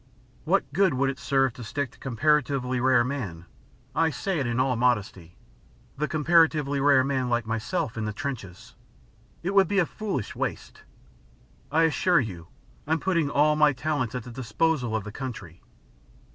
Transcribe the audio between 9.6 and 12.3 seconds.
be foolish waste. I assure